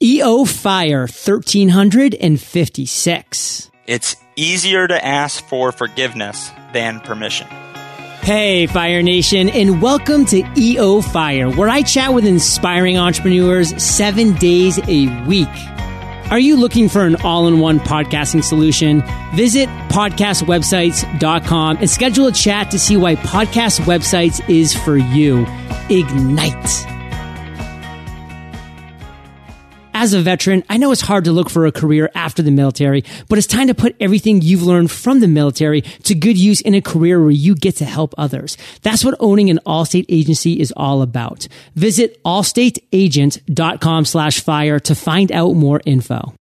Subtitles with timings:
[0.00, 3.70] EO Fire 1356.
[3.88, 7.48] It's easier to ask for forgiveness than permission.
[8.20, 14.34] Hey, Fire Nation, and welcome to EO Fire, where I chat with inspiring entrepreneurs seven
[14.34, 15.48] days a week.
[16.30, 19.02] Are you looking for an all in one podcasting solution?
[19.34, 25.44] Visit podcastwebsites.com and schedule a chat to see why podcast websites is for you.
[25.90, 26.97] Ignite.
[30.00, 33.02] As a veteran, I know it's hard to look for a career after the military,
[33.28, 36.74] but it's time to put everything you've learned from the military to good use in
[36.74, 38.56] a career where you get to help others.
[38.82, 41.48] That's what owning an Allstate agency is all about.
[41.74, 46.32] Visit allstateagent.com slash fire to find out more info.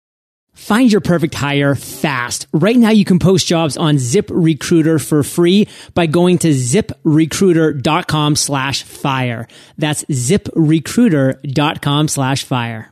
[0.54, 2.46] Find your perfect hire fast.
[2.52, 8.36] Right now you can post jobs on Zip Recruiter for free by going to ziprecruiter.com
[8.36, 9.48] slash fire.
[9.80, 12.92] That's ziprecruiter.com slash fire.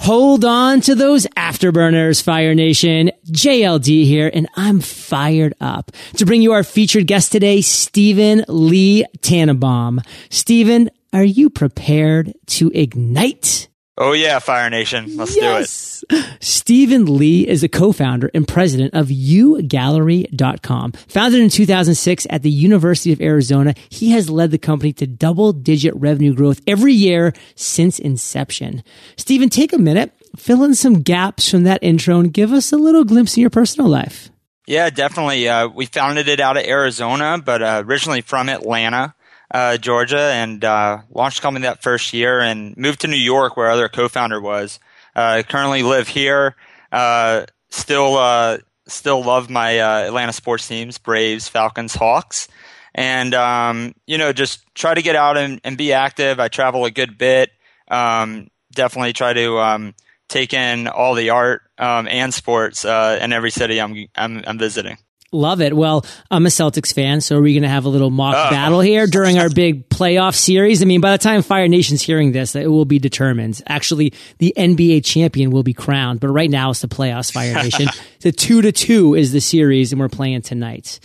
[0.00, 3.10] Hold on to those afterburners, Fire Nation.
[3.26, 9.04] JLD here, and I'm fired up to bring you our featured guest today, Stephen Lee
[9.18, 10.04] Tanenbaum.
[10.30, 13.67] Stephen, are you prepared to ignite?
[14.00, 15.16] Oh yeah, Fire Nation.
[15.16, 16.04] Let's yes.
[16.08, 16.24] do it.
[16.40, 20.92] Stephen Lee is a co-founder and president of ugallery.com.
[20.92, 25.52] Founded in 2006 at the University of Arizona, he has led the company to double
[25.52, 28.84] digit revenue growth every year since inception.
[29.16, 32.76] Stephen, take a minute, fill in some gaps from that intro and give us a
[32.76, 34.30] little glimpse of your personal life.
[34.68, 35.48] Yeah, definitely.
[35.48, 39.14] Uh, we founded it out of Arizona, but uh, originally from Atlanta
[39.50, 43.56] uh, Georgia, and uh, launched the company that first year, and moved to New York
[43.56, 44.78] where other co-founder was.
[45.16, 46.54] Uh, currently live here.
[46.92, 52.48] Uh, still, uh, still love my uh, Atlanta sports teams: Braves, Falcons, Hawks,
[52.94, 56.40] and um, you know, just try to get out and, and, be active.
[56.40, 57.50] I travel a good bit.
[57.90, 59.94] Um, definitely try to um,
[60.28, 64.98] take in all the art um, and sports in every city I'm, I'm, I'm visiting.
[65.30, 65.76] Love it.
[65.76, 68.50] Well, I'm a Celtics fan, so are we going to have a little mock uh,
[68.50, 70.80] battle here during our big playoff series?
[70.80, 73.60] I mean, by the time Fire Nation's hearing this, it will be determined.
[73.66, 77.88] Actually, the NBA champion will be crowned, but right now it's the playoffs, Fire Nation.
[78.20, 80.98] the two to two is the series, and we're playing tonight.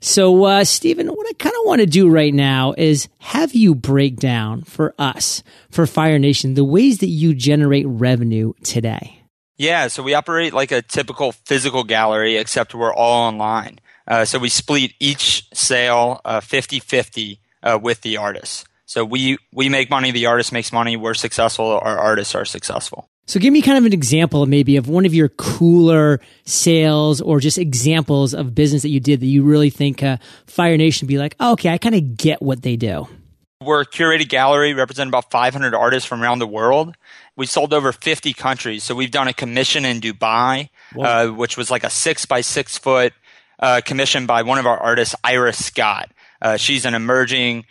[0.00, 3.74] So, uh, Stephen, what I kind of want to do right now is have you
[3.74, 9.21] break down for us, for Fire Nation, the ways that you generate revenue today.
[9.56, 13.78] Yeah, so we operate like a typical physical gallery, except we're all online.
[14.06, 18.66] Uh, so we split each sale uh, 50 50 uh, with the artist.
[18.86, 23.08] So we, we make money, the artist makes money, we're successful, our artists are successful.
[23.26, 27.40] So give me kind of an example maybe of one of your cooler sales or
[27.40, 31.18] just examples of business that you did that you really think uh, Fire Nation be
[31.18, 33.06] like, oh, okay, I kind of get what they do.
[33.64, 36.96] We're a curated gallery representing about 500 artists from around the world.
[37.36, 38.84] We sold over 50 countries.
[38.84, 40.68] So we've done a commission in Dubai,
[40.98, 43.12] uh, which was like a six by six foot
[43.58, 46.10] uh, commission by one of our artists, Iris Scott.
[46.40, 47.64] Uh, she's an emerging,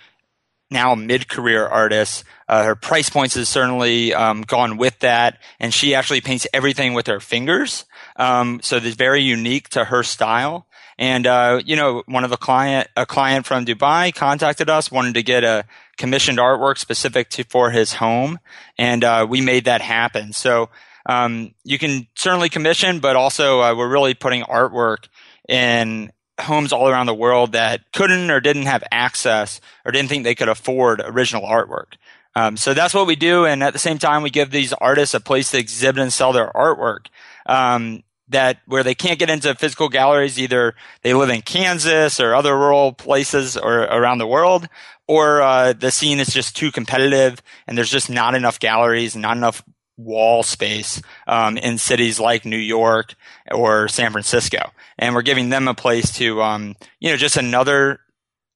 [0.71, 2.23] now mid career artist.
[2.47, 5.37] Uh, her price points has certainly um, gone with that.
[5.59, 7.85] And she actually paints everything with her fingers.
[8.15, 10.65] Um, so it's very unique to her style.
[11.01, 15.15] And uh, you know, one of the client, a client from Dubai, contacted us, wanted
[15.15, 15.65] to get a
[15.97, 18.37] commissioned artwork specific to for his home,
[18.77, 20.31] and uh, we made that happen.
[20.31, 20.69] So
[21.07, 25.07] um, you can certainly commission, but also uh, we're really putting artwork
[25.49, 30.23] in homes all around the world that couldn't or didn't have access or didn't think
[30.23, 31.95] they could afford original artwork.
[32.35, 35.15] Um, so that's what we do, and at the same time, we give these artists
[35.15, 37.07] a place to exhibit and sell their artwork.
[37.47, 42.33] Um, that where they can't get into physical galleries, either they live in Kansas or
[42.33, 44.67] other rural places or around the world,
[45.07, 49.37] or uh, the scene is just too competitive and there's just not enough galleries, not
[49.37, 49.63] enough
[49.97, 53.13] wall space um, in cities like New York
[53.51, 57.99] or San Francisco, and we're giving them a place to, um, you know, just another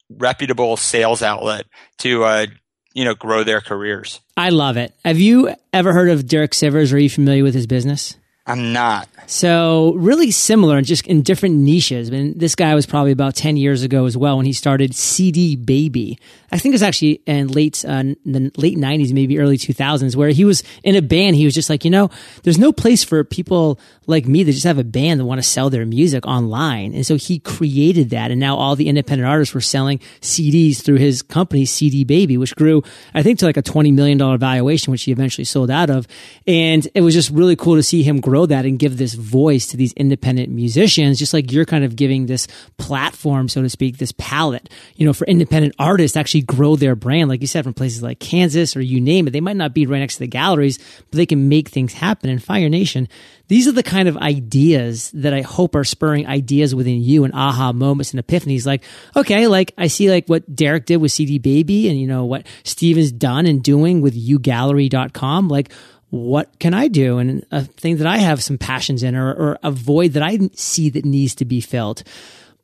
[0.10, 1.66] reputable sales outlet
[1.98, 2.46] to uh,
[2.94, 4.22] you know grow their careers.
[4.38, 4.94] I love it.
[5.04, 6.94] Have you ever heard of Derek Sivers?
[6.94, 8.18] Are you familiar with his business?
[8.48, 9.10] I'm not.
[9.26, 12.10] So really similar and just in different niches.
[12.10, 14.94] I mean, this guy was probably about 10 years ago as well when he started
[14.94, 16.20] CD Baby.
[16.52, 20.30] I think it was actually in late, uh, the late 90s, maybe early 2000s where
[20.30, 21.36] he was in a band.
[21.36, 22.12] He was just like, you know,
[22.44, 25.48] there's no place for people like me that just have a band that want to
[25.48, 26.94] sell their music online.
[26.94, 28.32] And so he created that.
[28.32, 32.56] And now all the independent artists were selling CDs through his company, CD Baby, which
[32.56, 36.08] grew, I think to like a $20 million valuation, which he eventually sold out of.
[36.48, 39.68] And it was just really cool to see him grow that and give this voice
[39.68, 42.48] to these independent musicians, just like you're kind of giving this
[42.78, 46.96] platform, so to speak, this palette, you know, for independent artists to actually grow their
[46.96, 49.32] brand, like you said, from places like Kansas or you name it.
[49.32, 50.78] They might not be right next to the galleries,
[51.10, 52.30] but they can make things happen.
[52.30, 53.08] And Fire Nation,
[53.48, 57.34] these are the kind of ideas that I hope are spurring ideas within you and
[57.34, 58.66] aha moments and epiphanies.
[58.66, 58.84] Like,
[59.16, 62.48] okay, like I see like what Derek did with CD Baby and you know what
[62.64, 65.48] Stephen's done and doing with ugallery.com.
[65.48, 65.72] Like,
[66.10, 67.18] what can I do?
[67.18, 70.40] And a thing that I have some passions in or, or a void that I
[70.54, 72.04] see that needs to be filled.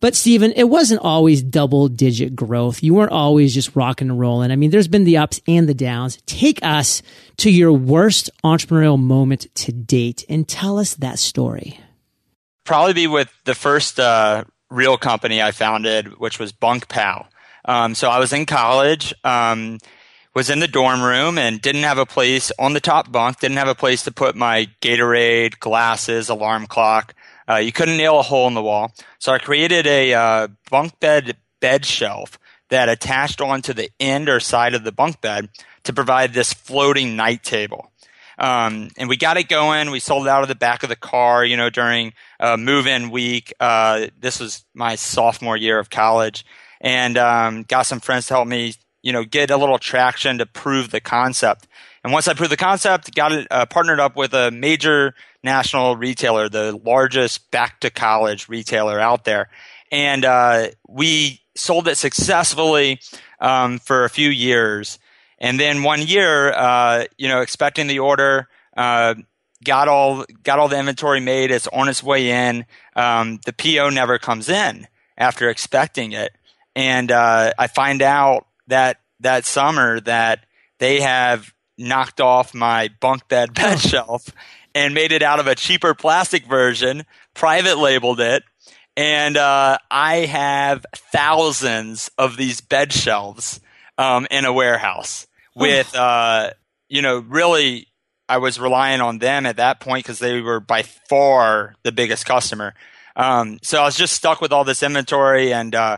[0.01, 2.81] But Stephen, it wasn't always double digit growth.
[2.81, 4.51] You weren't always just rocking and rolling.
[4.51, 6.18] I mean, there's been the ups and the downs.
[6.25, 7.03] Take us
[7.38, 11.80] to your worst entrepreneurial moment to date and tell us that story.
[12.65, 17.27] Probably be with the first uh, real company I founded, which was Bunk Pal.
[17.65, 19.77] Um, so I was in college, um,
[20.33, 23.39] was in the dorm room, and didn't have a place on the top bunk.
[23.39, 27.13] Didn't have a place to put my Gatorade, glasses, alarm clock.
[27.49, 28.93] Uh, you couldn't nail a hole in the wall.
[29.19, 32.39] So I created a uh, bunk bed bed shelf
[32.69, 35.49] that attached onto the end or side of the bunk bed
[35.83, 37.91] to provide this floating night table.
[38.39, 39.91] Um, and we got it going.
[39.91, 43.53] We sold out of the back of the car, you know, during uh, move-in week.
[43.59, 46.44] Uh, this was my sophomore year of college,
[46.79, 48.73] and um, got some friends to help me,
[49.03, 51.67] you know, get a little traction to prove the concept.
[52.03, 55.95] And once I proved the concept, got it uh, partnered up with a major national
[55.95, 59.49] retailer, the largest back to college retailer out there.
[59.91, 62.99] And uh, we sold it successfully
[63.39, 64.99] um, for a few years.
[65.39, 68.47] And then one year, uh, you know, expecting the order,
[68.77, 69.15] uh,
[69.63, 71.51] got all got all the inventory made.
[71.51, 72.65] It's on its way in.
[72.95, 74.87] Um, the PO never comes in
[75.17, 76.31] after expecting it,
[76.75, 80.45] and uh, I find out that that summer that
[80.79, 84.29] they have knocked off my bunk bed bed shelf
[84.73, 87.03] and made it out of a cheaper plastic version,
[87.33, 88.44] private labeled it.
[88.97, 93.62] And uh, I have thousands of these bed shelves
[93.97, 96.51] um, in a warehouse with, uh,
[96.89, 97.88] you know, really,
[98.27, 102.25] I was relying on them at that point because they were by far the biggest
[102.25, 102.73] customer.
[103.15, 105.97] Um, so I was just stuck with all this inventory and, uh,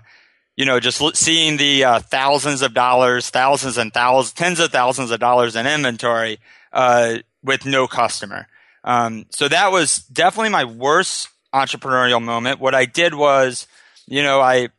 [0.55, 5.11] you know, just seeing the uh, thousands of dollars, thousands and thousands, tens of thousands
[5.11, 6.39] of dollars in inventory
[6.71, 8.47] uh, with no customer.
[8.83, 12.59] Um, so that was definitely my worst entrepreneurial moment.
[12.59, 13.67] What I did was,
[14.07, 14.69] you know, I,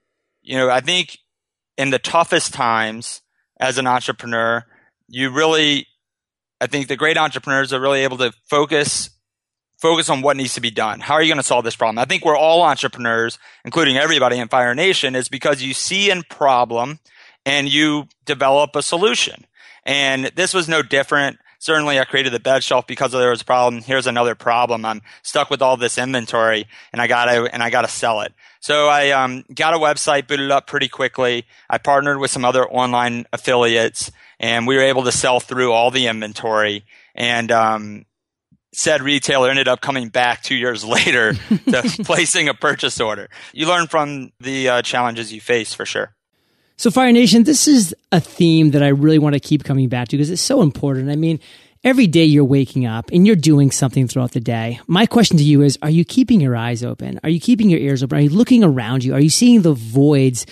[0.43, 1.19] you know, I think
[1.79, 3.23] in the toughest times
[3.59, 4.65] as an entrepreneur,
[5.09, 5.87] you really,
[6.61, 9.11] I think the great entrepreneurs are really able to focus
[9.85, 10.99] focus on what needs to be done.
[10.99, 11.99] How are you going to solve this problem?
[11.99, 16.23] I think we're all entrepreneurs, including everybody in Fire Nation, is because you see a
[16.31, 17.01] problem
[17.45, 19.45] and you develop a solution.
[19.85, 23.45] And this was no different certainly I created the bed shelf because there was a
[23.45, 23.81] problem.
[23.81, 24.85] Here's another problem.
[24.85, 28.35] I'm stuck with all this inventory and I gotta, and I gotta sell it.
[28.61, 31.47] So I um, got a website, booted up pretty quickly.
[31.71, 35.91] I partnered with some other online affiliates and we were able to sell through all
[35.91, 36.85] the inventory
[37.15, 38.05] and, um,
[38.75, 43.31] said retailer ended up coming back two years later to placing a purchase order.
[43.55, 46.15] You learn from the uh, challenges you face for sure.
[46.77, 50.09] So, Fire Nation, this is a theme that I really want to keep coming back
[50.09, 51.09] to because it's so important.
[51.09, 51.39] I mean,
[51.85, 54.81] every day you're waking up and you're doing something throughout the day.
[54.89, 57.21] My question to you is Are you keeping your eyes open?
[57.23, 58.19] Are you keeping your ears open?
[58.19, 59.15] Are you looking around you?
[59.15, 60.47] Are you seeing the voids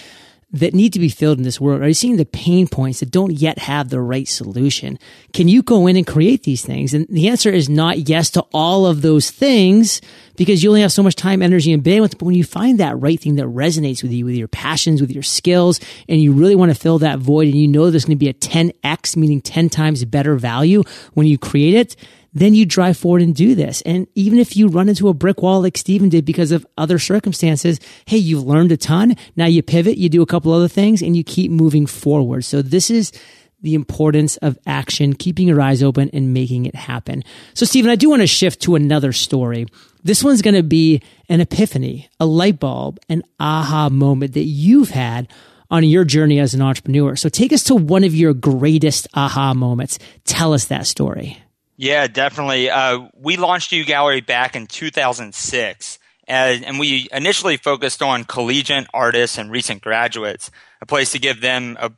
[0.52, 1.80] that need to be filled in this world?
[1.82, 4.98] Are you seeing the pain points that don't yet have the right solution?
[5.32, 6.92] Can you go in and create these things?
[6.92, 10.02] And the answer is not yes to all of those things
[10.36, 12.18] because you only have so much time, energy, and bandwidth.
[12.18, 15.10] But when you find that right thing that resonates with you, with your passions, with
[15.10, 18.16] your skills, and you really want to fill that void and you know there's going
[18.18, 20.82] to be a 10x, meaning 10 times better value
[21.14, 21.96] when you create it,
[22.32, 23.82] then you drive forward and do this.
[23.82, 26.98] And even if you run into a brick wall like Stephen did because of other
[26.98, 29.16] circumstances, hey, you've learned a ton.
[29.36, 32.44] Now you pivot, you do a couple other things and you keep moving forward.
[32.44, 33.12] So this is
[33.60, 37.22] the importance of action, keeping your eyes open and making it happen.
[37.54, 39.66] So Stephen, I do want to shift to another story.
[40.02, 44.90] This one's going to be an epiphany, a light bulb, an aha moment that you've
[44.90, 45.28] had
[45.70, 47.14] on your journey as an entrepreneur.
[47.14, 49.98] So take us to one of your greatest aha moments.
[50.24, 51.42] Tell us that story.
[51.82, 52.70] Yeah, definitely.
[52.70, 55.98] Uh, we launched U Gallery back in 2006,
[56.28, 61.40] and, and, we initially focused on collegiate artists and recent graduates, a place to give
[61.40, 61.90] them a,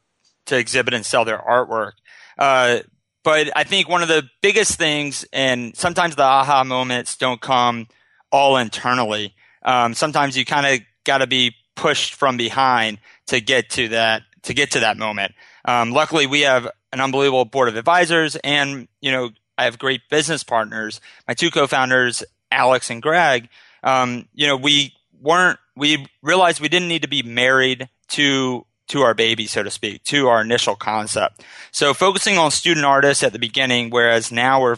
[0.47, 1.93] to exhibit and sell their artwork.
[2.39, 2.79] Uh,
[3.25, 7.87] but I think one of the biggest things, and sometimes the aha moments don't come
[8.33, 9.35] all internally.
[9.67, 14.23] Um, sometimes you kind of got to be pushed from behind to get to that
[14.45, 15.35] to get to that moment.
[15.67, 20.09] Um, luckily, we have an unbelievable board of advisors and you know I have great
[20.11, 21.01] business partners.
[21.29, 23.49] My two co-founders, Alex and Greg,
[23.83, 29.01] um, you know, we weren't, we realized we didn't need to be married to to
[29.01, 31.43] our baby, so to speak, to our initial concept.
[31.71, 34.77] So focusing on student artists at the beginning, whereas now we're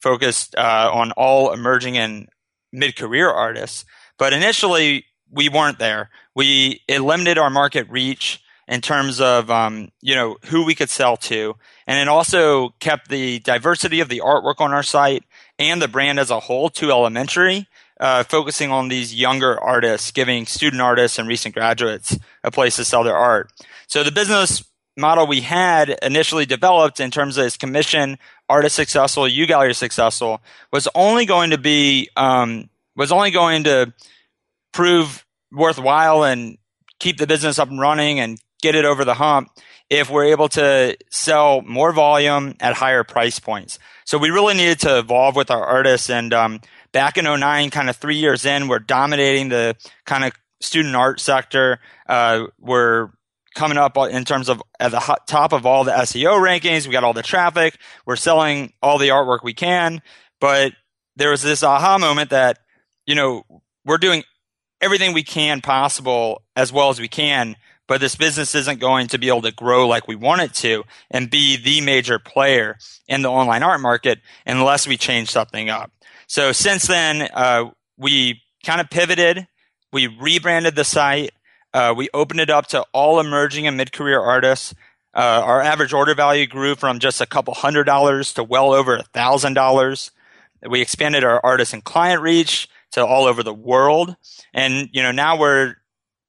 [0.00, 2.28] focused uh, on all emerging and
[2.70, 3.86] mid-career artists.
[4.18, 6.10] But initially, we weren't there.
[6.34, 10.88] We it limited our market reach in terms of um, you know who we could
[10.88, 15.24] sell to, and it also kept the diversity of the artwork on our site
[15.58, 17.66] and the brand as a whole too elementary.
[17.98, 22.84] Uh, focusing on these younger artists, giving student artists and recent graduates a place to
[22.84, 23.52] sell their art.
[23.88, 24.64] So the business
[24.96, 28.16] model we had initially developed in terms of its commission,
[28.48, 30.40] artist successful, U Gallery successful,
[30.72, 33.92] was only going to be um, was only going to
[34.72, 36.56] prove worthwhile and
[37.00, 39.50] keep the business up and running and get it over the hump
[39.88, 43.78] if we're able to sell more volume at higher price points.
[44.04, 46.08] So we really needed to evolve with our artists.
[46.08, 46.60] And um,
[46.92, 51.20] back in 09, kind of three years in, we're dominating the kind of student art
[51.20, 51.80] sector.
[52.08, 53.10] Uh, we're
[53.54, 56.86] coming up in terms of at the top of all the SEO rankings.
[56.86, 57.76] We got all the traffic.
[58.06, 60.02] We're selling all the artwork we can.
[60.40, 60.72] But
[61.16, 62.58] there was this aha moment that,
[63.06, 63.44] you know,
[63.84, 64.22] we're doing
[64.80, 67.56] everything we can possible as well as we can,
[67.90, 70.84] but this business isn't going to be able to grow like we want it to
[71.10, 72.78] and be the major player
[73.08, 75.90] in the online art market unless we change something up.
[76.28, 79.48] So since then, uh, we kind of pivoted.
[79.92, 81.32] We rebranded the site.
[81.74, 84.72] Uh, we opened it up to all emerging and mid-career artists.
[85.12, 88.94] Uh, our average order value grew from just a couple hundred dollars to well over
[88.94, 90.12] a thousand dollars.
[90.62, 94.14] We expanded our artist and client reach to all over the world.
[94.54, 95.74] And, you know, now we're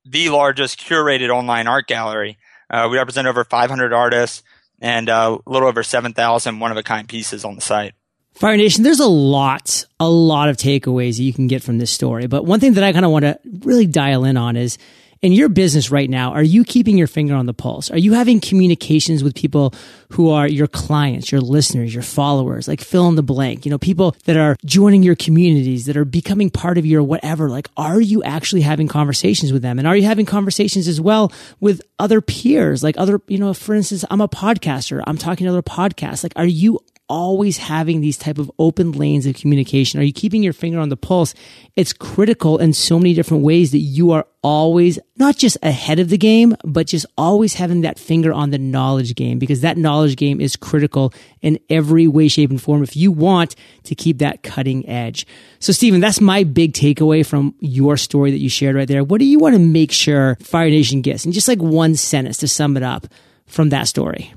[0.05, 2.37] the largest curated online art gallery.
[2.69, 4.43] Uh, we represent over 500 artists
[4.79, 7.93] and uh, a little over 7,000 one of a kind pieces on the site.
[8.33, 11.91] Fire Nation, there's a lot, a lot of takeaways that you can get from this
[11.91, 12.27] story.
[12.27, 14.77] But one thing that I kind of want to really dial in on is
[15.21, 17.91] in your business right now, are you keeping your finger on the pulse?
[17.91, 19.73] Are you having communications with people
[20.09, 23.77] who are your clients, your listeners, your followers, like fill in the blank, you know,
[23.77, 27.49] people that are joining your communities, that are becoming part of your whatever?
[27.49, 29.77] Like, are you actually having conversations with them?
[29.77, 32.81] And are you having conversations as well with other peers?
[32.81, 35.03] Like other, you know, for instance, I'm a podcaster.
[35.05, 36.23] I'm talking to other podcasts.
[36.23, 36.79] Like, are you
[37.11, 39.99] always having these type of open lanes of communication?
[39.99, 41.33] Are you keeping your finger on the pulse?
[41.75, 46.07] It's critical in so many different ways that you are always not just ahead of
[46.07, 50.15] the game, but just always having that finger on the knowledge game because that knowledge
[50.15, 54.41] game is critical in every way, shape, and form if you want to keep that
[54.41, 55.27] cutting edge.
[55.59, 59.03] So, Stephen, that's my big takeaway from your story that you shared right there.
[59.03, 61.25] What do you want to make sure Fire Nation gets?
[61.25, 63.05] And just like one sentence to sum it up
[63.47, 64.33] from that story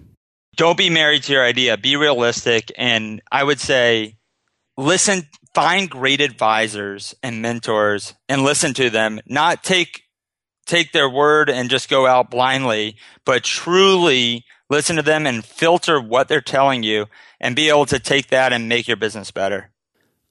[0.57, 1.77] don't be married to your idea.
[1.77, 2.73] Be realistic.
[2.77, 4.17] And I would say,
[4.77, 9.21] listen, find great advisors and mentors and listen to them.
[9.27, 10.05] Not take,
[10.67, 16.01] take their word and just go out blindly, but truly listen to them and filter
[16.01, 17.07] what they're telling you
[17.41, 19.71] and be able to take that and make your business better.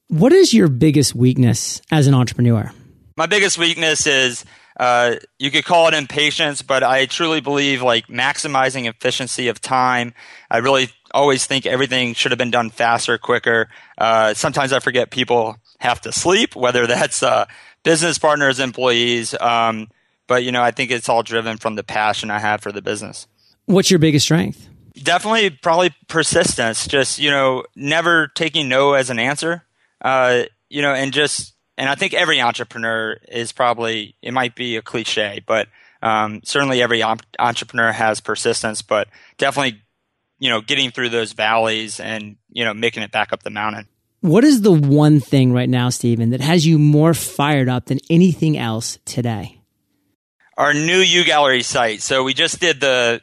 [0.08, 2.72] What is your biggest weakness as an entrepreneur?
[3.16, 4.44] My biggest weakness is
[4.78, 10.14] uh, you could call it impatience, but I truly believe like maximizing efficiency of time.
[10.50, 13.70] I really always think everything should have been done faster, quicker.
[13.98, 17.46] Uh, sometimes I forget people have to sleep, whether that's uh,
[17.84, 19.36] business partners, employees.
[19.40, 19.90] Um,
[20.28, 22.82] but you know, I think it's all driven from the passion I have for the
[22.82, 23.28] business.
[23.66, 24.70] What's your biggest strength?
[25.02, 26.88] Definitely, probably persistence.
[26.88, 29.66] Just you know, never taking no as an answer.
[30.02, 34.78] Uh, you know, and just and I think every entrepreneur is probably it might be
[34.78, 35.68] a cliche, but
[36.02, 39.82] um, certainly every op- entrepreneur has persistence, but definitely
[40.40, 43.88] you know getting through those valleys and you know making it back up the mountain.
[44.22, 48.00] What is the one thing right now, Stephen, that has you more fired up than
[48.10, 49.60] anything else today?
[50.58, 52.02] Our new U Gallery site.
[52.02, 53.22] So we just did the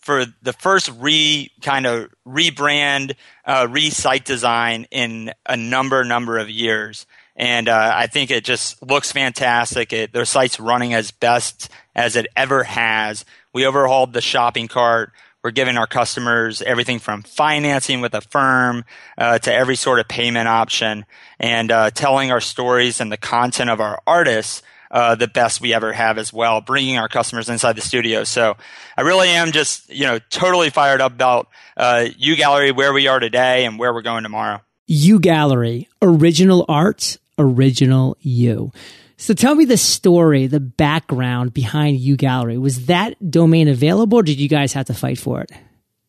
[0.00, 6.38] for the first re kind of rebrand, uh, re site design in a number number
[6.38, 9.92] of years and uh, I think it just looks fantastic.
[9.92, 13.24] It, their site's running as best as it ever has.
[13.52, 15.12] We overhauled the shopping cart.
[15.42, 18.84] We're giving our customers everything from financing with Affirm
[19.18, 21.04] uh, to every sort of payment option,
[21.38, 25.74] and uh, telling our stories and the content of our artists uh, the best we
[25.74, 28.22] ever have as well, bringing our customers inside the studio.
[28.24, 28.56] So
[28.96, 33.08] I really am just, you know, totally fired up about uh, U Gallery, where we
[33.08, 34.60] are today and where we're going tomorrow.
[34.86, 38.72] U Gallery, original art original you.
[39.16, 42.58] So tell me the story, the background behind U Gallery.
[42.58, 45.50] Was that domain available or did you guys have to fight for it?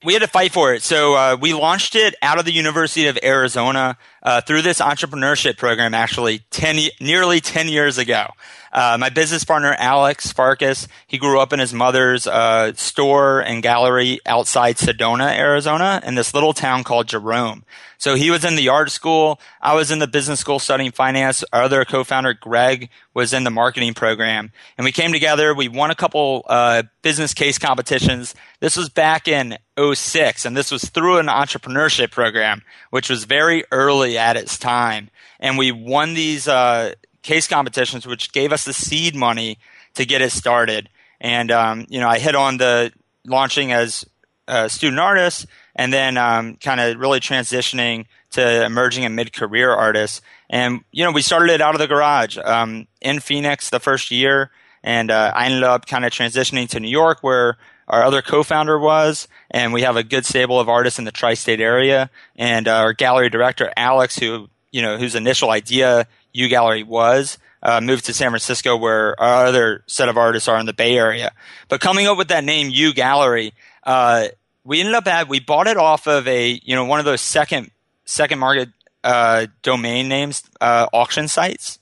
[0.05, 0.83] we had to fight for it.
[0.83, 5.57] So uh, we launched it out of the University of Arizona uh, through this entrepreneurship
[5.57, 8.27] program, actually, 10, nearly 10 years ago.
[8.75, 13.63] Uh, my business partner, Alex Farkas, he grew up in his mother's uh, store and
[13.63, 17.63] gallery outside Sedona, Arizona, in this little town called Jerome.
[17.97, 19.39] So he was in the art school.
[19.61, 21.41] I was in the business school studying finance.
[21.53, 24.51] Our other co-founder, Greg, was in the marketing program.
[24.77, 25.55] And we came together.
[25.55, 28.35] We won a couple uh, business case competitions.
[28.59, 33.63] This was back in 06, and this was through an entrepreneurship program, which was very
[33.71, 35.09] early at its time.
[35.39, 39.57] And we won these uh, case competitions, which gave us the seed money
[39.95, 40.89] to get it started.
[41.19, 42.93] And um, you know, I hit on the
[43.25, 44.05] launching as
[44.47, 50.21] a student artist, and then um, kind of really transitioning to emerging and mid-career artists.
[50.49, 54.11] And you know, we started it out of the garage um, in Phoenix the first
[54.11, 54.51] year,
[54.83, 58.77] and uh, I ended up kind of transitioning to New York, where our other co-founder
[58.77, 62.09] was, and we have a good stable of artists in the tri-state area.
[62.35, 66.05] And uh, our gallery director Alex, who you know, whose initial idea
[66.35, 70.59] U Gallery was, uh, moved to San Francisco where our other set of artists are
[70.59, 71.31] in the Bay Area.
[71.67, 74.27] But coming up with that name, U Gallery, uh,
[74.63, 77.21] we ended up at, we bought it off of a, you know, one of those
[77.21, 77.71] second,
[78.05, 78.69] second market,
[79.03, 81.79] uh, domain names, uh, auction sites.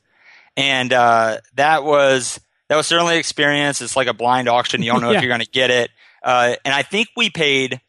[0.55, 3.81] And, uh, that was, that was certainly an experience.
[3.81, 4.83] It's like a blind auction.
[4.83, 5.17] You don't know yeah.
[5.17, 5.89] if you're going to get it.
[6.23, 7.81] Uh, and I think we paid,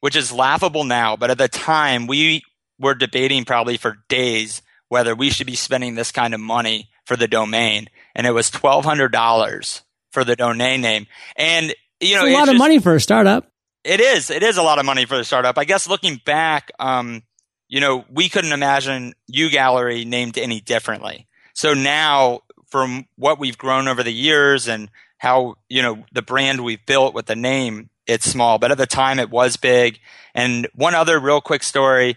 [0.00, 2.42] which is laughable now, but at the time we
[2.80, 7.16] were debating probably for days whether we should be spending this kind of money for
[7.16, 7.88] the domain.
[8.14, 11.06] And it was $1,200 for the domain name.
[11.36, 13.50] And, you know, it's a lot of just, money for a startup.
[13.84, 14.30] It is.
[14.30, 15.58] It is a lot of money for the startup.
[15.58, 17.22] I guess looking back, um,
[17.68, 21.26] you know, we couldn't imagine U Gallery named any differently.
[21.54, 26.62] So now, from what we've grown over the years and how, you know, the brand
[26.62, 28.58] we've built with the name, it's small.
[28.58, 29.98] But at the time, it was big.
[30.34, 32.16] And one other real quick story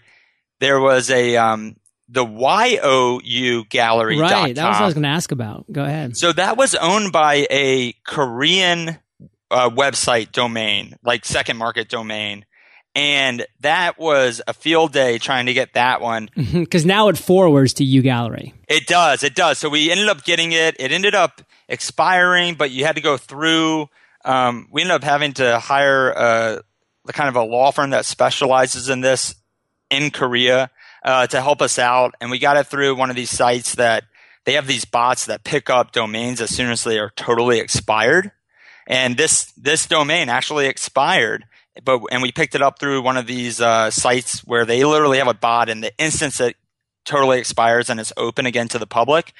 [0.62, 1.75] there was a um,
[2.12, 2.25] the
[3.24, 4.20] YOU gallery.
[4.20, 4.53] Right.
[4.53, 5.72] That was what I was going to ask about.
[5.72, 6.18] Go ahead.
[6.18, 8.98] So that was owned by a Korean
[9.50, 12.46] uh, website domain, like second market domain.
[12.94, 16.30] And that was a field day trying to get that one.
[16.51, 18.53] Because now it forwards to U Gallery.
[18.68, 19.24] It does.
[19.24, 19.58] It does.
[19.58, 20.75] So we ended up getting it.
[20.79, 23.88] It ended up expiring, but you had to go through.
[24.25, 26.62] Um, we ended up having to hire a,
[27.07, 29.35] a kind of a law firm that specializes in this
[29.90, 30.70] in Korea
[31.03, 34.03] uh, to help us out, and we got it through one of these sites that
[34.46, 38.31] they have these bots that pick up domains as soon as they are totally expired.
[38.87, 41.46] And this this domain actually expired,
[41.83, 45.20] but and we picked it up through one of these uh, sites where they literally
[45.20, 46.55] have a bot, and the instance it
[47.05, 49.33] totally expires and it's open again to the public,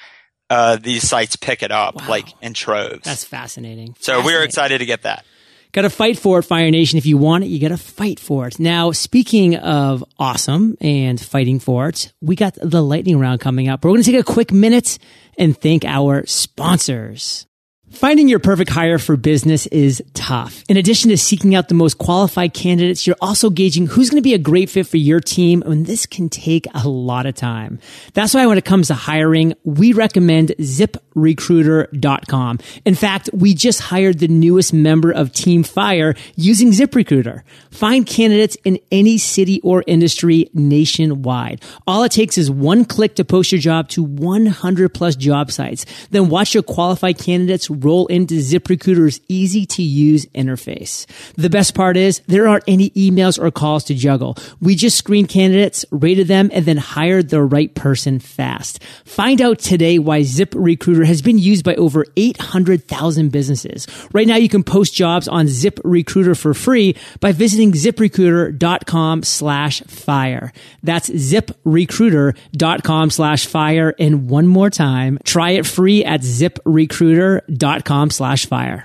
[0.50, 2.08] uh, these sites pick it up wow.
[2.08, 3.04] like in troves.
[3.04, 3.94] That's fascinating.
[3.98, 4.26] So fascinating.
[4.26, 5.24] we were excited to get that.
[5.72, 6.98] Got to fight for it, Fire Nation.
[6.98, 8.60] If you want it, you got to fight for it.
[8.60, 13.80] Now, speaking of awesome and fighting for it, we got the lightning round coming up.
[13.80, 14.98] But we're going to take a quick minute
[15.38, 17.46] and thank our sponsors.
[17.92, 20.64] Finding your perfect hire for business is tough.
[20.66, 24.22] In addition to seeking out the most qualified candidates, you're also gauging who's going to
[24.22, 27.78] be a great fit for your team, and this can take a lot of time.
[28.14, 32.58] That's why when it comes to hiring, we recommend ziprecruiter.com.
[32.86, 37.42] In fact, we just hired the newest member of Team Fire using ZipRecruiter.
[37.70, 41.62] Find candidates in any city or industry nationwide.
[41.86, 45.84] All it takes is one click to post your job to 100 plus job sites.
[46.10, 51.06] Then watch your qualified candidates roll into ZipRecruiter's easy to use interface.
[51.36, 54.36] The best part is there aren't any emails or calls to juggle.
[54.60, 58.82] We just screen candidates, rated them, and then hired the right person fast.
[59.04, 63.86] Find out today why ZipRecruiter has been used by over 800,000 businesses.
[64.12, 70.52] Right now you can post jobs on ZipRecruiter for free by visiting ziprecruiter.com slash fire.
[70.82, 73.94] That's ziprecruiter.com slash fire.
[73.98, 78.84] And one more time, try it free at ziprecruiter.com com slash fire.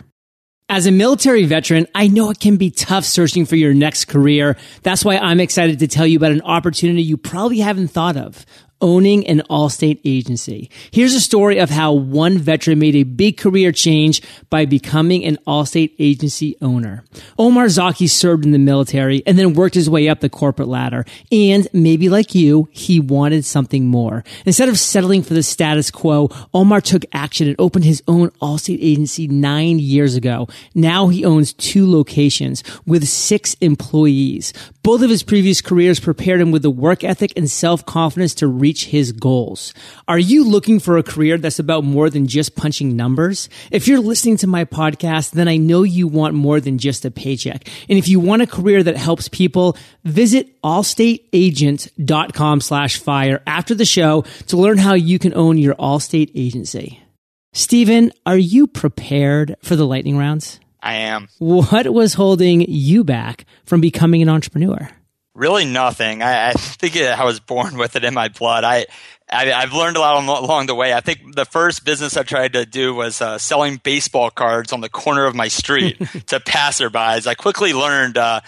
[0.70, 4.58] As a military veteran, I know it can be tough searching for your next career.
[4.84, 8.46] That's why I'm excited to tell you about an opportunity you probably haven't thought of
[8.82, 10.70] owning an Allstate agency.
[10.92, 15.38] Here's a story of how one veteran made a big career change by becoming an
[15.48, 17.04] Allstate agency owner.
[17.38, 21.06] Omar Zaki served in the military and then worked his way up the corporate ladder.
[21.32, 24.24] And maybe like you, he wanted something more.
[24.46, 28.80] Instead of settling for the status quo, Omar took action and opened his own Allstate
[28.82, 30.48] agency nine years ago.
[30.76, 34.54] Now he owns two locations with six employees
[34.88, 38.86] Both of his previous careers prepared him with the work ethic and self-confidence to reach
[38.86, 39.74] his goals.
[40.08, 43.50] Are you looking for a career that's about more than just punching numbers?
[43.70, 47.12] If you're listening to my podcast, then I know you want more than just a
[47.12, 47.68] paycheck.
[47.90, 53.84] And if you want a career that helps people, visit allstateagent.com slash fire after the
[53.84, 57.04] show to learn how you can own your Allstate agency.
[57.52, 60.62] Stephen, are you prepared for the lightning rounds?
[60.88, 61.28] I am.
[61.40, 64.90] What was holding you back from becoming an entrepreneur?
[65.36, 66.24] Really, nothing.
[66.24, 68.64] I, I think I was born with it in my blood.
[68.64, 68.86] I,
[69.30, 70.94] I have learned a lot along the way.
[70.94, 74.80] I think the first business I tried to do was uh, selling baseball cards on
[74.80, 75.98] the corner of my street
[76.28, 77.28] to passerbys.
[77.28, 78.40] I quickly learned uh,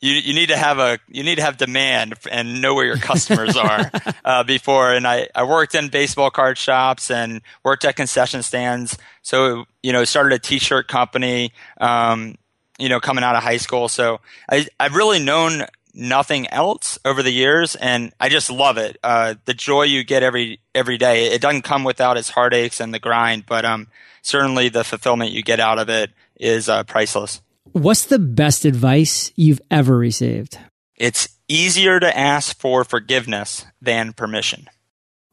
[0.00, 2.98] you you need to have a you need to have demand and know where your
[2.98, 3.90] customers are
[4.24, 4.92] uh, before.
[4.92, 8.96] And I I worked in baseball card shops and worked at concession stands.
[9.22, 11.52] So you know started a T-shirt company.
[11.80, 12.36] Um,
[12.78, 13.88] you know coming out of high school.
[13.88, 18.98] So I I've really known nothing else over the years and I just love it.
[19.02, 21.26] Uh, the joy you get every every day.
[21.32, 23.88] It doesn't come without its heartaches and the grind, but um,
[24.22, 27.40] certainly the fulfillment you get out of it is uh, priceless.
[27.72, 30.58] What's the best advice you've ever received?
[30.96, 34.68] It's easier to ask for forgiveness than permission.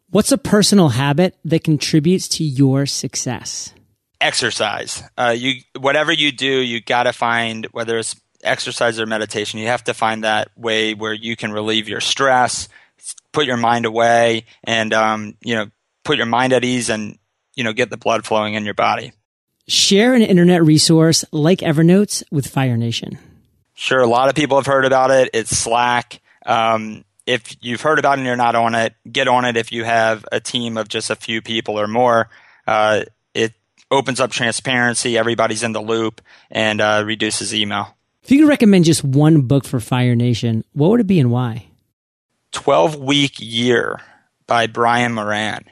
[0.09, 3.73] What's a personal habit that contributes to your success?
[4.21, 5.03] Exercise.
[5.17, 9.59] Uh, you whatever you do, you got to find whether it's exercise or meditation.
[9.59, 12.69] You have to find that way where you can relieve your stress,
[13.33, 15.65] put your mind away, and um, you know
[16.03, 17.17] put your mind at ease, and
[17.55, 19.11] you know get the blood flowing in your body.
[19.67, 23.17] Share an internet resource like Evernote with Fire Nation.
[23.73, 25.31] Sure, a lot of people have heard about it.
[25.33, 26.21] It's Slack.
[26.45, 29.71] Um, if you've heard about it and you're not on it, get on it if
[29.71, 32.29] you have a team of just a few people or more.
[32.67, 33.53] Uh, it
[33.89, 37.95] opens up transparency, everybody's in the loop, and uh, reduces email.
[38.23, 41.31] If you could recommend just one book for Fire Nation, what would it be and
[41.31, 41.65] why?
[42.51, 44.01] 12 Week Year
[44.47, 45.65] by Brian Moran.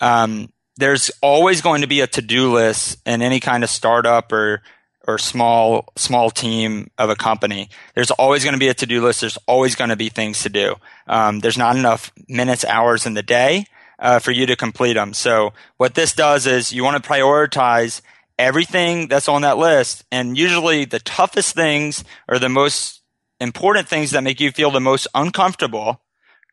[0.00, 4.62] Um, there's always going to be a to-do list in any kind of startup or
[5.06, 7.68] or small small team of a company.
[7.94, 9.20] There's always going to be a to-do list.
[9.20, 10.76] There's always going to be things to do.
[11.06, 13.66] Um, there's not enough minutes, hours in the day
[13.98, 15.12] uh, for you to complete them.
[15.12, 18.00] So what this does is you want to prioritize
[18.38, 23.02] everything that's on that list, and usually the toughest things or the most
[23.40, 26.00] important things that make you feel the most uncomfortable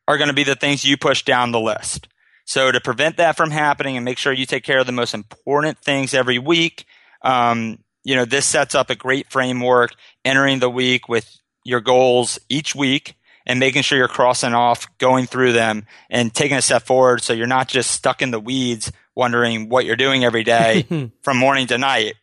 [0.07, 2.07] are going to be the things you push down the list.
[2.51, 5.13] So to prevent that from happening and make sure you take care of the most
[5.13, 6.83] important things every week,
[7.21, 9.91] um, you know, this sets up a great framework
[10.25, 11.33] entering the week with
[11.63, 16.57] your goals each week and making sure you're crossing off, going through them and taking
[16.57, 20.25] a step forward so you're not just stuck in the weeds wondering what you're doing
[20.25, 20.85] every day
[21.21, 22.15] from morning to night.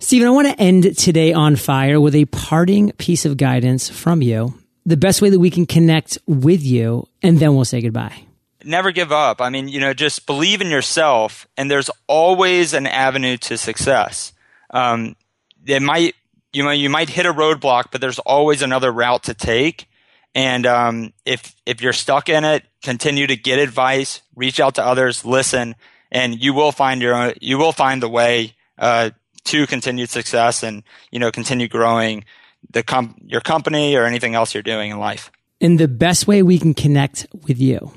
[0.00, 4.22] Stephen, I want to end today on fire with a parting piece of guidance from
[4.22, 4.58] you.
[4.86, 8.26] The best way that we can connect with you, and then we'll say goodbye
[8.66, 9.40] never give up.
[9.40, 14.32] I mean, you know, just believe in yourself, and there's always an avenue to success.
[14.70, 15.16] Um,
[15.64, 16.14] it might
[16.52, 19.88] you know you might hit a roadblock, but there's always another route to take.
[20.34, 24.84] And um, if if you're stuck in it, continue to get advice, reach out to
[24.84, 25.76] others, listen,
[26.10, 29.10] and you will find your own, you will find the way uh,
[29.44, 32.24] to continued success, and you know continue growing
[32.70, 35.30] the com- your company or anything else you're doing in life.
[35.60, 37.92] And the best way we can connect with you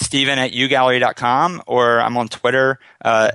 [0.00, 3.32] Stephen at ugallery.com or I'm on Twitter, uh,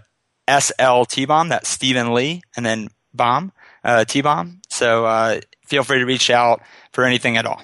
[0.47, 1.49] SLTBomb.
[1.49, 3.51] That's Stephen Lee and then bomb,
[3.83, 4.61] uh, T-bomb.
[4.69, 7.61] So, uh, feel free to reach out for anything at all.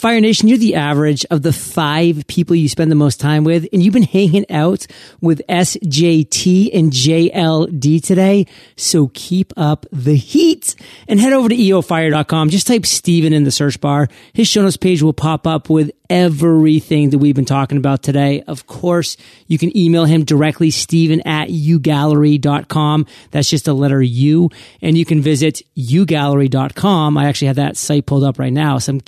[0.00, 3.66] Fire Nation, you're the average of the five people you spend the most time with,
[3.70, 4.86] and you've been hanging out
[5.20, 8.46] with SJT and JLD today.
[8.76, 10.74] So keep up the heat
[11.06, 12.48] and head over to eofire.com.
[12.48, 14.08] Just type Stephen in the search bar.
[14.32, 18.42] His show notes page will pop up with everything that we've been talking about today.
[18.42, 23.06] Of course, you can email him directly, Stephen at ugallery.com.
[23.30, 24.50] That's just a letter U.
[24.82, 27.16] And you can visit ugallery.com.
[27.16, 28.78] I actually have that site pulled up right now.
[28.78, 29.00] Some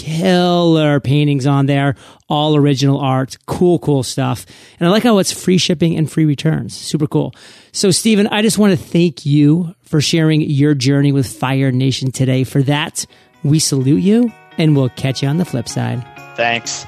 [0.73, 1.95] killer paintings on there,
[2.29, 4.47] all original art, cool, cool stuff.
[4.79, 6.77] And I like how it's free shipping and free returns.
[6.77, 7.35] Super cool.
[7.73, 12.11] So, Stephen, I just want to thank you for sharing your journey with Fire Nation
[12.11, 12.45] today.
[12.45, 13.07] For that,
[13.43, 16.05] we salute you and we'll catch you on the flip side.
[16.37, 16.87] Thanks.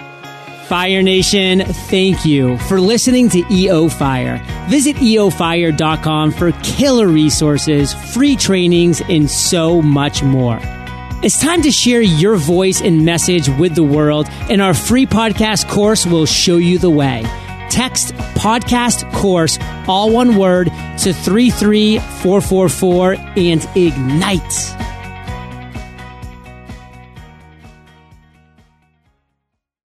[0.66, 4.42] Fire Nation, thank you for listening to EO Fire.
[4.70, 10.58] Visit eofire.com for killer resources, free trainings, and so much more.
[11.24, 15.66] It's time to share your voice and message with the world, and our free podcast
[15.70, 17.22] course will show you the way.
[17.70, 19.58] Text podcast course,
[19.88, 20.66] all one word,
[20.98, 24.83] to 33444 and ignite.